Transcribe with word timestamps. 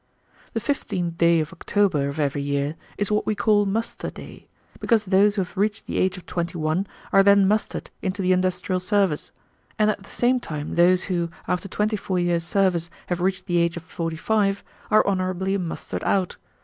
The 0.53 0.59
fifteenth 0.59 1.19
day 1.19 1.41
of 1.41 1.53
October 1.53 2.09
of 2.09 2.17
every 2.17 2.41
year 2.41 2.75
is 2.97 3.11
what 3.11 3.27
we 3.27 3.35
call 3.35 3.67
Muster 3.67 4.09
Day, 4.09 4.47
because 4.79 5.03
those 5.03 5.35
who 5.35 5.43
have 5.43 5.55
reached 5.55 5.85
the 5.85 5.99
age 5.99 6.17
of 6.17 6.25
twenty 6.25 6.57
one 6.57 6.87
are 7.13 7.21
then 7.21 7.47
mustered 7.47 7.91
into 8.01 8.23
the 8.23 8.31
industrial 8.31 8.79
service, 8.79 9.29
and 9.77 9.91
at 9.91 10.01
the 10.01 10.09
same 10.09 10.39
time 10.39 10.73
those 10.73 11.03
who, 11.03 11.29
after 11.47 11.67
twenty 11.67 11.97
four 11.97 12.17
years' 12.17 12.43
service, 12.45 12.89
have 13.09 13.21
reached 13.21 13.45
the 13.45 13.57
age 13.59 13.77
of 13.77 13.83
forty 13.83 14.17
five, 14.17 14.63
are 14.89 15.05
honorably 15.05 15.55
mustered 15.59 16.03
out. 16.03 16.37